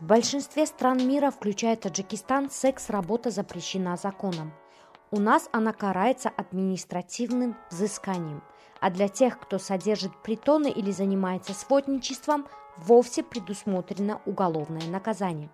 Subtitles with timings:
[0.00, 4.52] В большинстве стран мира, включая Таджикистан, секс-работа запрещена законом.
[5.10, 8.44] У нас она карается административным взысканием,
[8.80, 15.50] а для тех, кто содержит притоны или занимается сводничеством, вовсе предусмотрено уголовное наказание.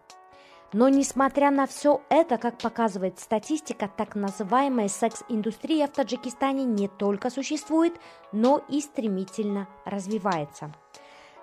[0.75, 7.31] Но несмотря на все это, как показывает статистика, так называемая секс-индустрия в Таджикистане не только
[7.31, 7.95] существует,
[8.33, 10.75] но и стремительно развивается.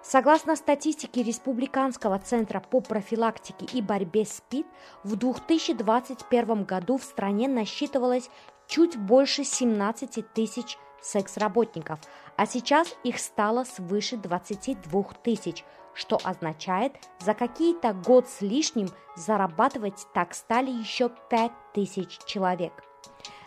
[0.03, 4.65] Согласно статистике Республиканского центра по профилактике и борьбе с СПИД,
[5.03, 8.29] в 2021 году в стране насчитывалось
[8.67, 11.99] чуть больше 17 тысяч секс-работников,
[12.35, 20.07] а сейчас их стало свыше 22 тысяч, что означает, за какие-то год с лишним зарабатывать
[20.15, 22.83] так стали еще 5 тысяч человек.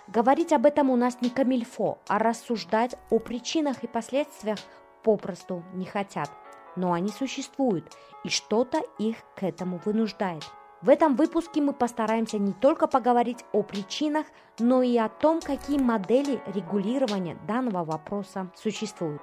[0.07, 4.59] Говорить об этом у нас не камильфо, а рассуждать о причинах и последствиях
[5.03, 6.31] попросту не хотят.
[6.77, 7.93] Но они существуют,
[8.25, 10.45] и что-то их к этому вынуждает.
[10.83, 14.27] В этом выпуске мы постараемся не только поговорить о причинах,
[14.59, 19.23] но и о том, какие модели регулирования данного вопроса существуют.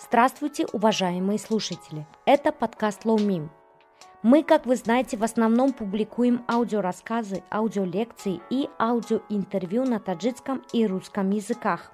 [0.00, 2.06] Здравствуйте, уважаемые слушатели!
[2.24, 3.50] Это подкаст Meme.
[4.22, 11.30] Мы, как вы знаете, в основном публикуем аудиорассказы, аудиолекции и аудиоинтервью на таджикском и русском
[11.30, 11.92] языках.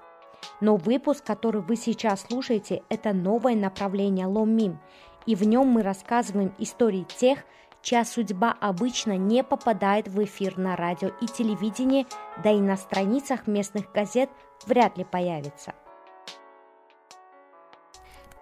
[0.61, 4.77] Но выпуск, который вы сейчас слушаете, это новое направление Meme–
[5.25, 7.39] и в нем мы рассказываем истории тех,
[7.81, 12.07] чья судьба обычно не попадает в эфир на радио и телевидении,
[12.43, 14.29] да и на страницах местных газет
[14.65, 15.73] вряд ли появится.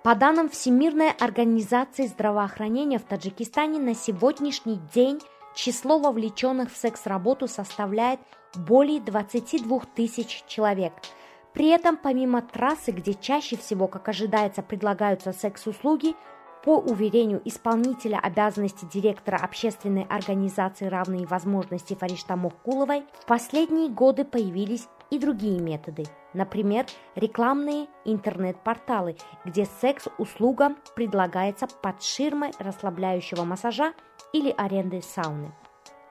[0.04, 5.20] По данным Всемирной организации здравоохранения в Таджикистане на сегодняшний день
[5.54, 8.20] число вовлеченных в секс-работу составляет
[8.56, 10.94] более 22 тысяч человек.
[11.54, 16.16] При этом помимо трассы, где чаще всего, как ожидается, предлагаются секс-услуги,
[16.64, 24.88] по уверению исполнителя обязанностей директора общественной организации «Равные возможности» Фаришта Мохкуловой, в последние годы появились
[25.10, 26.86] и другие методы, например,
[27.16, 33.94] рекламные интернет-порталы, где секс-услуга предлагается под ширмой расслабляющего массажа
[34.32, 35.52] или аренды сауны.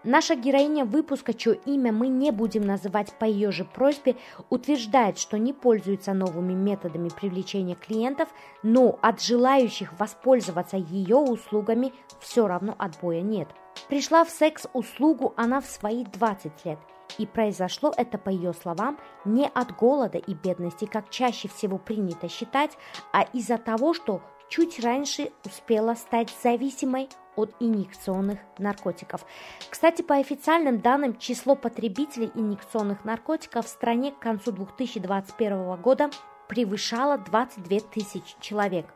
[0.02, 4.16] Наша героиня выпуска, чье имя мы не будем называть по ее же просьбе,
[4.48, 8.30] утверждает, что не пользуется новыми методами привлечения клиентов,
[8.62, 13.48] но от желающих воспользоваться ее услугами все равно отбоя нет.
[13.88, 16.78] Пришла в секс-услугу она в свои 20 лет,
[17.18, 22.26] и произошло это, по ее словам, не от голода и бедности, как чаще всего принято
[22.28, 22.78] считать,
[23.12, 29.24] а из-за того, что чуть раньше успела стать зависимой от инъекционных наркотиков.
[29.70, 36.10] Кстати, по официальным данным, число потребителей инъекционных наркотиков в стране к концу 2021 года
[36.48, 38.86] превышало 22 тысячи человек.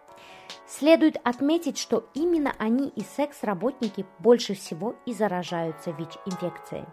[0.67, 6.85] Следует отметить, что именно они и секс-работники больше всего и заражаются ВИЧ-инфекцией.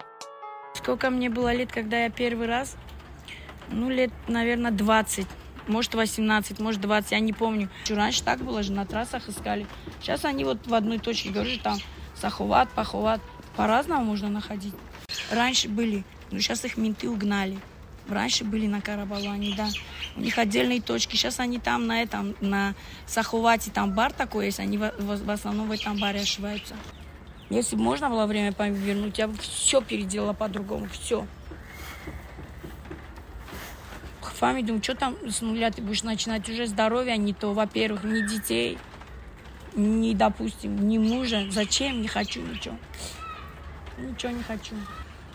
[0.73, 2.75] Сколько мне было лет, когда я первый раз?
[3.69, 5.27] Ну, лет, наверное, 20
[5.67, 7.69] может 18, может 20, я не помню.
[7.89, 9.67] Раньше так было же, на трассах искали.
[10.01, 11.77] Сейчас они вот в одной точке, говорю, там
[12.15, 13.21] Саховат, Паховат.
[13.55, 14.73] По-разному можно находить.
[15.29, 17.59] Раньше были, но сейчас их менты угнали.
[18.09, 19.69] Раньше были на Карабалане, да.
[20.15, 21.15] У них отдельные точки.
[21.15, 22.73] Сейчас они там на этом, на
[23.05, 26.75] Саховате, там бар такой есть, они в, в, в основном в этом баре ошиваются.
[27.49, 31.27] Если бы можно было время повернуть, я бы все переделала по-другому, все.
[34.41, 38.03] Фами, думаю, что там с нуля ты будешь начинать уже здоровье, а не то, во-первых,
[38.03, 38.79] ни детей,
[39.75, 41.45] ни, допустим, ни мужа.
[41.51, 42.01] Зачем?
[42.01, 42.75] Не хочу ничего.
[43.99, 44.73] Ничего не хочу.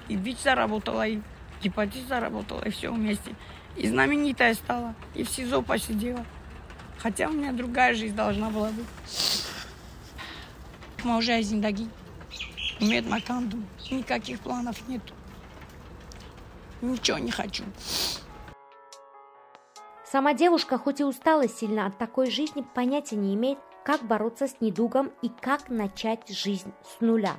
[0.09, 1.21] И ВИЧ заработала, и
[1.62, 3.37] гепатит заработала, и все вместе.
[3.77, 6.27] И знаменитая стала, и в СИЗО посидела.
[6.99, 8.87] Хотя у меня другая жизнь должна была быть.
[11.05, 11.88] Мы уже зиндаги.
[12.81, 13.59] Умеет маканду.
[13.88, 15.15] Никаких планов нету.
[16.83, 17.62] Ничего не хочу.
[20.11, 24.61] Сама девушка, хоть и устала сильно от такой жизни, понятия не имеет, как бороться с
[24.61, 27.35] недугом и как начать жизнь с нуля.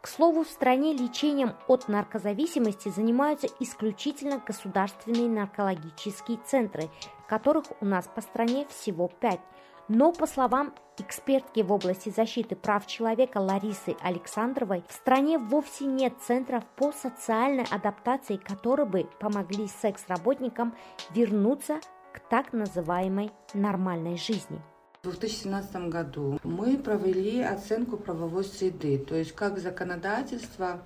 [0.00, 6.90] К слову, в стране лечением от наркозависимости занимаются исключительно государственные наркологические центры,
[7.28, 9.40] которых у нас по стране всего пять.
[9.86, 16.14] Но, по словам экспертки в области защиты прав человека Ларисы Александровой, в стране вовсе нет
[16.20, 20.74] центров по социальной адаптации, которые бы помогли секс-работникам
[21.10, 21.80] вернуться
[22.12, 24.60] к так называемой нормальной жизни.
[25.02, 30.82] В 2017 году мы провели оценку правовой среды, то есть как законодательство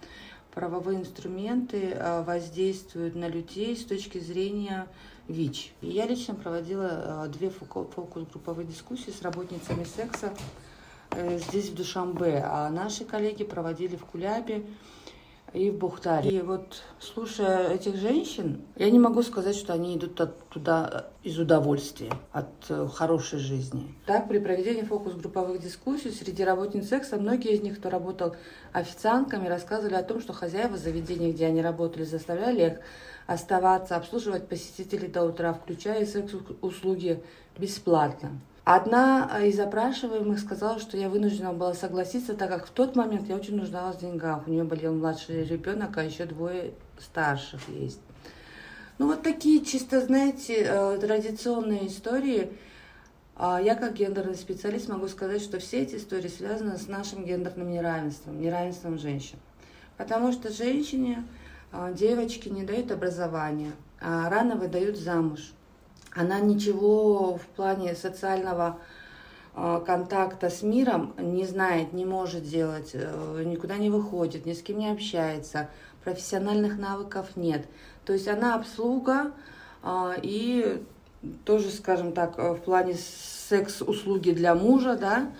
[0.55, 4.87] правовые инструменты э, воздействуют на людей с точки зрения
[5.26, 5.73] ВИЧ.
[5.81, 10.32] И я лично проводила э, две фокус-групповые дискуссии с работницами секса
[11.11, 14.65] э, здесь, в Душамбе, а наши коллеги проводили в Кулябе
[15.55, 16.31] и в Бухтаре.
[16.31, 20.21] И вот слушая этих женщин, я не могу сказать, что они идут
[20.51, 23.95] туда из удовольствия, от э, хорошей жизни.
[24.05, 28.35] Так, при проведении фокус-групповых дискуссий среди работниц секса, многие из них, кто работал
[28.73, 32.79] официантками, рассказывали о том, что хозяева заведений, где они работали, заставляли их
[33.27, 37.23] оставаться, обслуживать посетителей до утра, включая секс-услуги
[37.57, 38.33] бесплатно.
[38.64, 43.37] Одна из опрашиваемых сказала, что я вынуждена была согласиться, так как в тот момент я
[43.37, 44.49] очень нуждалась в деньгах.
[44.49, 48.00] У нее болел младший ребенок, а еще двое старших есть.
[48.96, 52.52] Ну вот такие чисто, знаете, э, традиционные истории.
[53.37, 57.70] А я как гендерный специалист могу сказать, что все эти истории связаны с нашим гендерным
[57.70, 59.37] неравенством, неравенством женщин.
[59.99, 61.26] Потому что женщине,
[61.70, 65.52] э, девочки не дают образования, а рано выдают замуж–
[66.14, 68.78] она ничего в плане социального
[69.55, 74.62] э, контакта с миром не знает, не может делать, э, никуда не выходит, ни с
[74.62, 75.69] кем не общается,
[76.05, 77.66] профессиональных навыков нет.
[78.05, 79.32] То есть она обслуга
[79.82, 80.82] э, и
[81.44, 85.31] тоже, скажем так, в плане секс-услуги для мужа, да,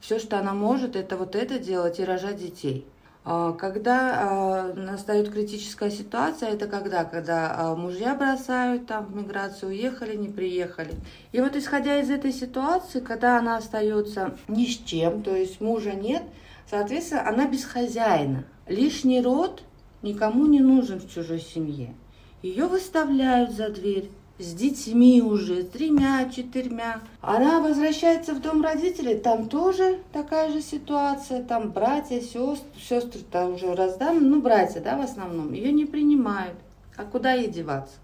[0.00, 2.86] все, что она может, это вот это делать и рожать детей.
[3.24, 7.04] А, когда а, настает критическая ситуация, это когда?
[7.04, 10.94] Когда а, мужья бросают там в миграцию, уехали, не приехали.
[11.30, 15.92] И вот исходя из этой ситуации, когда она остается ни с чем, то есть мужа
[15.92, 16.22] нет,
[16.68, 18.44] соответственно, она без хозяина.
[18.66, 19.62] Лишний род
[20.02, 21.94] никому не нужен в чужой семье.
[22.42, 24.10] Ее выставляют за дверь,
[24.42, 27.00] с детьми уже, тремя, четырьмя.
[27.20, 33.54] Она возвращается в дом родителей, там тоже такая же ситуация, там братья, сестры, сестры там
[33.54, 36.56] уже разданы, ну, братья, да, в основном, ее не принимают.
[36.96, 37.94] А куда ей деваться?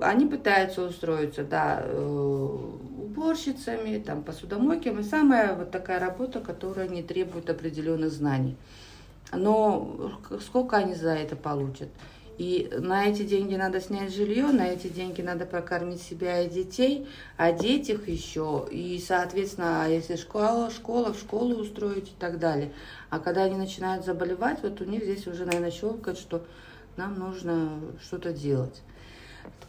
[0.00, 2.58] Они пытаются устроиться, да, э,
[3.16, 5.02] уборщицами, там, посудомойками.
[5.02, 8.56] Самая вот такая работа, которая не требует определенных знаний.
[9.32, 11.88] Но сколько они за это получат?
[12.38, 17.06] И на эти деньги надо снять жилье, на эти деньги надо прокормить себя и детей,
[17.36, 18.66] одеть их еще.
[18.70, 22.72] И, соответственно, а если школа, школа, в школу устроить и так далее.
[23.08, 26.44] А когда они начинают заболевать, вот у них здесь уже, наверное, щелкает, что
[26.96, 28.82] нам нужно что-то делать.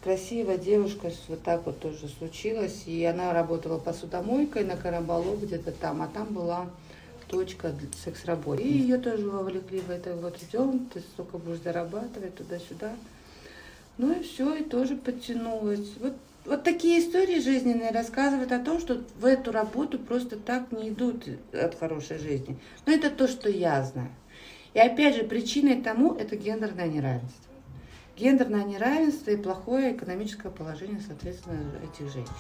[0.03, 2.83] Красивая девушка, вот так вот тоже случилось.
[2.85, 6.69] И она работала посудомойкой на Карабалу где-то там, а там была
[7.27, 8.63] точка секс-работы.
[8.63, 12.93] И ее тоже вовлекли в это, вот идем, ты столько будешь зарабатывать туда-сюда.
[13.97, 15.87] Ну и все, и тоже подтянулась.
[15.99, 16.13] Вот,
[16.45, 21.25] вот такие истории жизненные рассказывают о том, что в эту работу просто так не идут
[21.51, 22.57] от хорошей жизни.
[22.85, 24.11] Но это то, что я знаю.
[24.73, 27.43] И опять же, причиной тому это гендерное неравенство.
[28.15, 32.33] Гендерное неравенство и плохое экономическое положение, соответственно, этих женщин.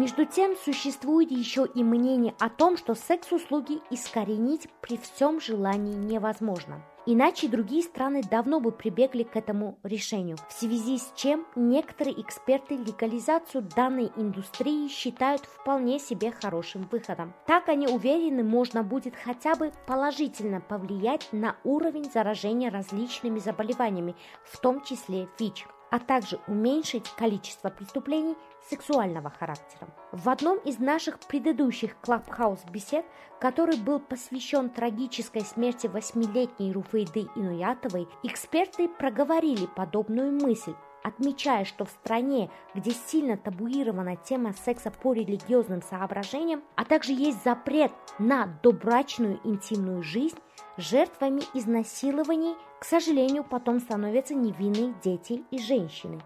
[0.00, 6.82] Между тем, существует еще и мнение о том, что секс-услуги искоренить при всем желании невозможно.
[7.04, 12.78] Иначе другие страны давно бы прибегли к этому решению, в связи с чем некоторые эксперты
[12.78, 17.34] легализацию данной индустрии считают вполне себе хорошим выходом.
[17.46, 24.58] Так они уверены, можно будет хотя бы положительно повлиять на уровень заражения различными заболеваниями, в
[24.60, 28.36] том числе ВИЧ а также уменьшить количество преступлений
[28.68, 29.88] сексуального характера.
[30.12, 33.04] В одном из наших предыдущих Клабхаус-бесед,
[33.40, 41.90] который был посвящен трагической смерти восьмилетней Руфейды Инуятовой, эксперты проговорили подобную мысль, отмечая, что в
[41.90, 49.40] стране, где сильно табуирована тема секса по религиозным соображениям, а также есть запрет на добрачную
[49.44, 50.38] интимную жизнь,
[50.80, 56.20] жертвами изнасилований, к сожалению, потом становятся невинные дети и женщины.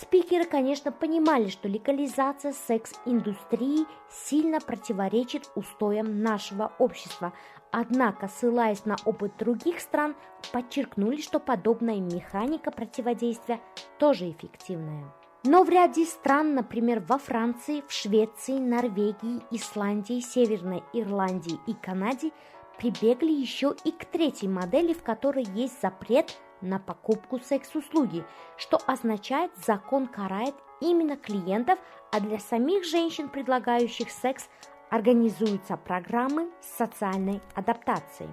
[0.00, 7.32] Спикеры, конечно, понимали, что легализация секс-индустрии сильно противоречит устоям нашего общества,
[7.72, 10.14] однако, ссылаясь на опыт других стран,
[10.52, 13.60] подчеркнули, что подобная механика противодействия
[13.98, 15.12] тоже эффективная.
[15.44, 22.30] Но в ряде стран, например, во Франции, в Швеции, Норвегии, Исландии, Северной Ирландии и Канаде,
[22.78, 28.24] прибегли еще и к третьей модели, в которой есть запрет на покупку секс-услуги,
[28.56, 31.78] что означает, закон карает именно клиентов,
[32.12, 34.48] а для самих женщин, предлагающих секс,
[34.90, 38.28] организуются программы социальной адаптации.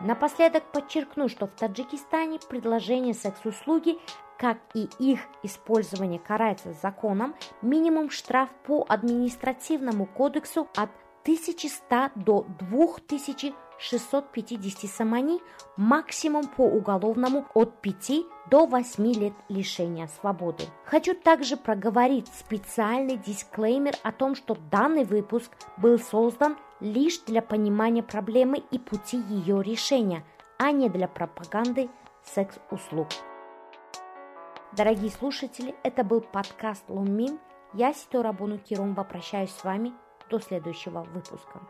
[0.00, 3.98] Напоследок подчеркну, что в Таджикистане предложение секс-услуги,
[4.38, 10.90] как и их использование карается законом, минимум штраф по административному кодексу от
[11.24, 15.40] 1100 до 2000 650 самани,
[15.76, 18.12] максимум по уголовному от 5
[18.48, 20.64] до 8 лет лишения свободы.
[20.84, 28.02] Хочу также проговорить специальный дисклеймер о том, что данный выпуск был создан лишь для понимания
[28.02, 30.24] проблемы и пути ее решения,
[30.58, 31.90] а не для пропаганды
[32.22, 33.08] секс-услуг.
[34.76, 37.38] Дорогие слушатели, это был подкаст Лунмин.
[37.74, 39.92] Я, Сито Рабуну Кирумба, прощаюсь с вами
[40.32, 41.60] до следующего выпуска.